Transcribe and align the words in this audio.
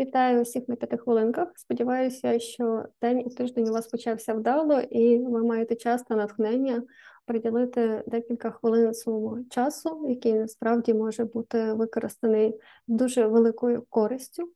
Вітаю 0.00 0.42
усіх 0.42 0.68
на 0.68 0.76
п'яти 0.76 0.96
хвилинках. 0.96 1.48
Сподіваюся, 1.56 2.38
що 2.38 2.84
день 3.02 3.20
і 3.20 3.30
тиждень 3.30 3.68
у 3.68 3.72
вас 3.72 3.86
почався 3.86 4.34
вдало, 4.34 4.80
і 4.80 5.18
ви 5.18 5.42
маєте 5.42 5.76
час 5.76 6.02
та 6.02 6.16
натхнення 6.16 6.82
приділити 7.26 8.04
декілька 8.06 8.50
хвилин 8.50 8.94
свого 8.94 9.38
часу, 9.50 10.06
який 10.08 10.34
насправді 10.34 10.94
може 10.94 11.24
бути 11.24 11.72
використаний 11.72 12.60
дуже 12.86 13.26
великою 13.26 13.86
користю, 13.88 14.52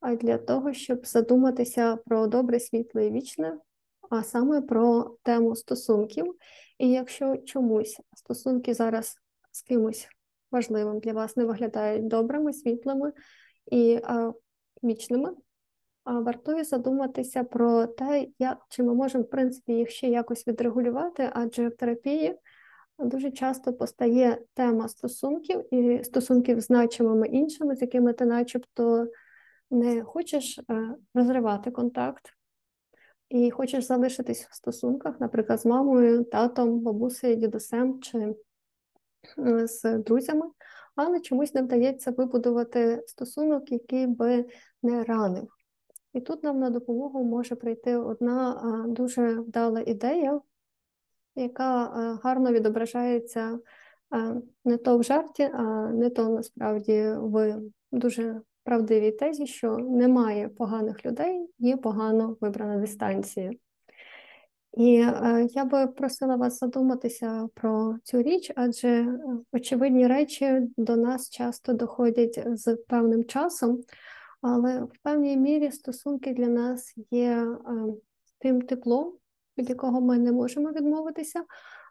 а 0.00 0.14
для 0.14 0.38
того, 0.38 0.72
щоб 0.72 1.06
задуматися 1.06 1.96
про 1.96 2.26
добре, 2.26 2.60
світле 2.60 3.06
і 3.06 3.10
вічне, 3.10 3.58
а 4.10 4.22
саме 4.22 4.60
про 4.60 5.16
тему 5.22 5.56
стосунків. 5.56 6.34
І 6.78 6.90
якщо 6.90 7.36
чомусь 7.36 8.00
стосунки 8.16 8.74
зараз 8.74 9.16
з 9.52 9.62
кимось 9.62 10.08
важливим 10.50 10.98
для 10.98 11.12
вас 11.12 11.36
не 11.36 11.44
виглядають 11.44 12.08
добрими, 12.08 12.52
світлими 12.52 13.12
і 13.70 14.00
вічними, 14.84 15.34
вартує 16.04 16.64
задуматися 16.64 17.44
про 17.44 17.86
те, 17.86 18.26
як 18.38 18.58
чи 18.68 18.82
ми 18.82 18.94
можемо 18.94 19.24
в 19.24 19.30
принципі 19.30 19.72
їх 19.72 19.90
ще 19.90 20.08
якось 20.08 20.46
відрегулювати, 20.46 21.30
адже 21.32 21.68
в 21.68 21.76
терапії 21.76 22.38
дуже 22.98 23.30
часто 23.30 23.72
постає 23.72 24.38
тема 24.54 24.88
стосунків 24.88 25.74
і 25.74 26.04
стосунків 26.04 26.60
з 26.60 26.64
значимими 26.64 27.28
іншими, 27.28 27.76
з 27.76 27.82
якими 27.82 28.12
ти, 28.12 28.24
начебто, 28.24 29.06
не 29.70 30.02
хочеш 30.02 30.58
е, 30.58 30.94
розривати 31.14 31.70
контакт. 31.70 32.34
І 33.28 33.50
хочеш 33.50 33.84
залишитись 33.84 34.46
в 34.46 34.54
стосунках, 34.54 35.20
наприклад, 35.20 35.60
з 35.60 35.66
мамою, 35.66 36.24
татом, 36.24 36.80
бабусею, 36.80 37.36
дідусем 37.36 38.00
чи 38.00 38.34
е, 39.38 39.66
з 39.66 39.98
друзями, 39.98 40.46
але 40.98 41.20
чомусь 41.20 41.54
не 41.54 41.62
вдається 41.62 42.10
вибудувати 42.10 43.02
стосунок, 43.06 43.72
який 43.72 44.06
би 44.06 44.44
не 44.82 45.04
ранив. 45.04 45.48
І 46.12 46.20
тут 46.20 46.42
нам 46.42 46.60
на 46.60 46.70
допомогу 46.70 47.24
може 47.24 47.54
прийти 47.54 47.96
одна 47.96 48.84
дуже 48.88 49.40
вдала 49.40 49.80
ідея, 49.86 50.40
яка 51.34 51.86
гарно 52.22 52.52
відображається 52.52 53.58
не 54.64 54.76
то 54.76 54.98
в 54.98 55.02
жарті, 55.02 55.42
а 55.42 55.88
не 55.88 56.10
то 56.10 56.28
насправді 56.28 57.14
в 57.18 57.60
дуже 57.92 58.40
правдивій 58.64 59.12
тезі, 59.12 59.46
що 59.46 59.78
немає 59.78 60.48
поганих 60.48 61.06
людей, 61.06 61.50
є 61.58 61.76
погано 61.76 62.36
вибрана 62.40 62.76
дистанція. 62.76 63.52
І 64.78 64.94
е, 64.94 65.48
я 65.50 65.64
би 65.64 65.86
просила 65.86 66.36
вас 66.36 66.58
задуматися 66.58 67.48
про 67.54 67.96
цю 68.04 68.22
річ, 68.22 68.52
адже 68.56 68.88
е, 68.88 69.18
очевидні 69.52 70.06
речі 70.06 70.60
до 70.76 70.96
нас 70.96 71.30
часто 71.30 71.72
доходять 71.72 72.42
з 72.46 72.76
певним 72.76 73.24
часом, 73.24 73.82
але 74.42 74.82
в 74.82 74.92
певній 75.02 75.36
мірі 75.36 75.70
стосунки 75.70 76.34
для 76.34 76.46
нас 76.46 76.94
є 77.10 77.30
е, 77.30 77.56
тим 78.38 78.62
теплом, 78.62 79.12
від 79.58 79.68
якого 79.68 80.00
ми 80.00 80.18
не 80.18 80.32
можемо 80.32 80.70
відмовитися. 80.70 81.44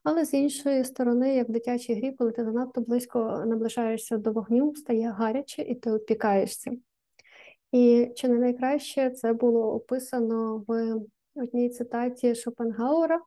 Але 0.03 0.25
з 0.25 0.33
іншої 0.33 0.83
сторони, 0.83 1.35
як 1.35 1.49
в 1.49 1.51
дитячій 1.51 1.93
грі, 1.93 2.11
коли 2.11 2.31
ти 2.31 2.45
занадто 2.45 2.81
близько 2.81 3.43
наближаєшся 3.45 4.17
до 4.17 4.31
вогню, 4.31 4.75
стає 4.75 5.09
гаряче 5.09 5.61
і 5.61 5.75
ти 5.75 5.91
опікаєшся. 5.91 6.71
І 7.71 8.11
чи 8.15 8.27
не 8.27 8.37
найкраще 8.37 9.09
це 9.09 9.33
було 9.33 9.73
описано 9.73 10.63
в 10.67 10.95
одній 11.37 11.69
цитаті 11.69 12.35
Шопенгауера, 12.35 13.21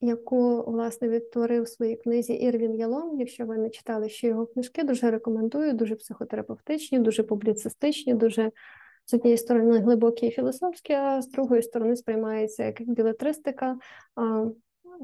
яку 0.00 0.62
власне 0.70 1.08
відтворив 1.08 1.62
в 1.62 1.68
своїй 1.68 1.96
книзі 1.96 2.32
Ірвін 2.32 2.74
Ялон. 2.74 3.18
Якщо 3.18 3.46
ви 3.46 3.58
не 3.58 3.70
читали 3.70 4.08
ще 4.08 4.26
його 4.26 4.46
книжки, 4.46 4.84
дуже 4.84 5.10
рекомендую, 5.10 5.72
дуже 5.72 5.94
психотерапевтичні, 5.94 6.98
дуже 6.98 7.22
публіцистичні, 7.22 8.14
дуже 8.14 8.50
з 9.06 9.14
однієї 9.14 9.38
сторони 9.38 9.78
глибокі 9.78 10.26
і 10.26 10.30
філософські, 10.30 10.92
а 10.92 11.22
з 11.22 11.28
другої 11.28 11.62
сторони 11.62 11.96
сприймається 11.96 12.64
як 12.64 12.82
білетристика. 12.82 13.78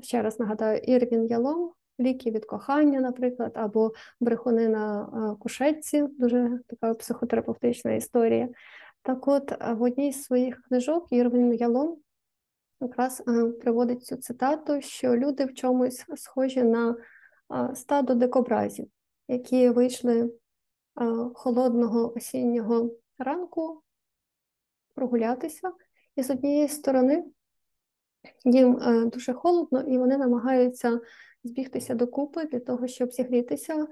Ще 0.02 0.22
раз 0.22 0.40
нагадаю, 0.40 0.78
Ірвін 0.78 1.26
Ялон. 1.26 1.70
Ліки 2.00 2.30
від 2.30 2.44
кохання, 2.44 3.00
наприклад, 3.00 3.52
або 3.54 3.92
брехуни 4.20 4.68
на 4.68 5.36
кушетці, 5.40 6.04
дуже 6.18 6.60
така 6.66 6.94
психотерапевтична 6.94 7.92
історія. 7.92 8.48
Так 9.06 9.28
от, 9.28 9.52
в 9.60 9.82
одній 9.82 10.12
з 10.12 10.22
своїх 10.22 10.62
книжок 10.62 11.12
Єрвін 11.12 11.54
Ялон 11.54 11.96
якраз 12.80 13.22
приводить 13.60 14.04
цю 14.04 14.16
цитату, 14.16 14.80
що 14.80 15.16
люди 15.16 15.44
в 15.44 15.54
чомусь 15.54 16.04
схожі 16.16 16.62
на 16.62 16.96
стадо 17.74 18.14
дикобразів, 18.14 18.86
які 19.28 19.70
вийшли 19.70 20.32
холодного 21.34 22.14
осіннього 22.16 22.90
ранку 23.18 23.82
прогулятися, 24.94 25.72
і 26.16 26.22
з 26.22 26.30
однієї 26.30 26.68
сторони 26.68 27.24
їм 28.44 28.78
дуже 29.12 29.32
холодно, 29.32 29.80
і 29.80 29.98
вони 29.98 30.16
намагаються 30.16 31.00
збігтися 31.44 31.94
докупи 31.94 32.44
для 32.44 32.60
того, 32.60 32.86
щоб 32.86 33.12
зігрітися 33.12 33.86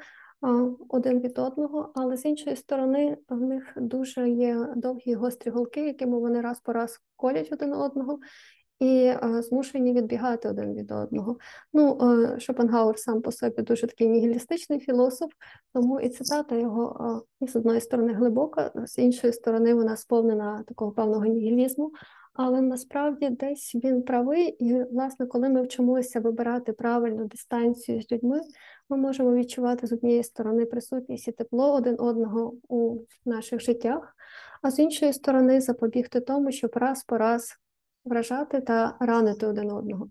один 0.88 1.20
від 1.20 1.38
одного, 1.38 1.92
але 1.94 2.16
з 2.16 2.24
іншої 2.24 2.56
сторони 2.56 3.16
в 3.28 3.40
них 3.40 3.72
дуже 3.76 4.30
є 4.30 4.68
довгі 4.76 5.14
гострі 5.14 5.50
голки, 5.50 5.86
якими 5.86 6.18
вони 6.18 6.40
раз 6.40 6.60
по 6.60 6.72
раз 6.72 6.98
колять 7.16 7.48
один 7.52 7.72
одного. 7.72 8.18
І 8.80 9.12
змушені 9.38 9.92
відбігати 9.92 10.48
один 10.48 10.74
від 10.74 10.90
одного. 10.90 11.36
Ну, 11.72 11.98
Шопенгауер 12.38 12.98
сам 12.98 13.22
по 13.22 13.32
собі 13.32 13.62
дуже 13.62 13.86
такий 13.86 14.08
нігілістичний 14.08 14.80
філософ, 14.80 15.30
тому 15.72 16.00
і 16.00 16.08
цитата 16.08 16.56
його 16.56 17.22
з 17.40 17.56
одної 17.56 17.80
сторони 17.80 18.12
глибока, 18.12 18.72
з 18.86 18.98
іншої 18.98 19.32
сторони, 19.32 19.74
вона 19.74 19.96
сповнена 19.96 20.64
такого 20.68 20.92
певного 20.92 21.24
нігілізму. 21.24 21.92
Але 22.34 22.60
насправді 22.60 23.30
десь 23.30 23.74
він 23.74 24.02
правий, 24.02 24.48
і, 24.48 24.82
власне, 24.82 25.26
коли 25.26 25.48
ми 25.48 25.62
вчимося 25.62 26.20
вибирати 26.20 26.72
правильну 26.72 27.24
дистанцію 27.24 28.02
з 28.02 28.12
людьми, 28.12 28.40
ми 28.88 28.96
можемо 28.96 29.34
відчувати 29.34 29.86
з 29.86 29.92
однієї 29.92 30.24
сторони 30.24 30.66
присутність 30.66 31.28
і 31.28 31.32
тепло 31.32 31.72
один 31.72 31.96
одного 31.98 32.54
у 32.68 32.98
наших 33.24 33.60
життях, 33.60 34.16
а 34.62 34.70
з 34.70 34.78
іншої 34.78 35.12
сторони 35.12 35.60
запобігти 35.60 36.20
тому, 36.20 36.52
щоб 36.52 36.70
раз 36.74 37.04
по 37.04 37.18
раз 37.18 37.56
вражати 38.04 38.60
та 38.60 38.96
ранити 39.00 39.46
один 39.46 39.70
одного. 39.70 40.08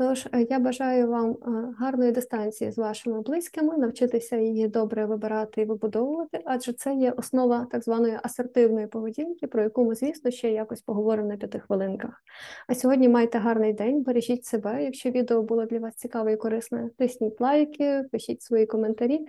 Тож 0.00 0.26
е, 0.32 0.46
я 0.50 0.58
бажаю 0.58 1.08
вам 1.08 1.30
е, 1.30 1.74
гарної 1.78 2.12
дистанції 2.12 2.72
з 2.72 2.78
вашими 2.78 3.20
близькими, 3.20 3.76
навчитися 3.76 4.36
її 4.36 4.68
добре 4.68 5.06
вибирати 5.06 5.62
і 5.62 5.64
вибудовувати, 5.64 6.42
адже 6.44 6.72
це 6.72 6.94
є 6.94 7.10
основа 7.10 7.66
так 7.70 7.84
званої 7.84 8.18
асертивної 8.22 8.86
поведінки, 8.86 9.46
про 9.46 9.62
яку 9.62 9.84
ми, 9.84 9.94
звісно, 9.94 10.30
ще 10.30 10.50
якось 10.50 10.80
поговоримо 10.80 11.28
на 11.28 11.36
п'яти 11.36 11.58
хвилинках. 11.58 12.22
А 12.68 12.74
сьогодні 12.74 13.08
майте 13.08 13.38
гарний 13.38 13.72
день, 13.72 14.02
бережіть 14.02 14.44
себе. 14.44 14.84
Якщо 14.84 15.10
відео 15.10 15.42
було 15.42 15.64
для 15.64 15.78
вас 15.78 15.94
цікаве 15.94 16.32
і 16.32 16.36
корисне, 16.36 16.90
тисніть 16.98 17.40
лайки, 17.40 18.04
пишіть 18.12 18.42
свої 18.42 18.66
коментарі, 18.66 19.26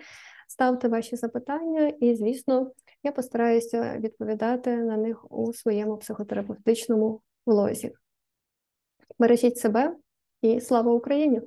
ставте 0.48 0.88
ваші 0.88 1.16
запитання, 1.16 1.94
і, 2.00 2.16
звісно, 2.16 2.72
я 3.04 3.12
постараюся 3.12 3.98
відповідати 4.00 4.78
на 4.78 4.98
них 4.98 5.32
у 5.32 5.54
своєму 5.54 5.98
психотерапевтичному 5.98 7.22
влозі. 7.46 7.94
Бережіть 9.20 9.58
себе. 9.58 9.96
І 10.42 10.60
слава 10.62 10.94
Україні! 10.94 11.42